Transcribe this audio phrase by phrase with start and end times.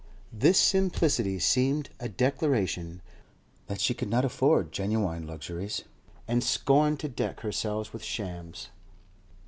[0.33, 3.03] This simplicity seemed a declaration
[3.67, 5.83] that she could not afford genuine luxuries
[6.27, 8.69] and scorned to deck herself with shams.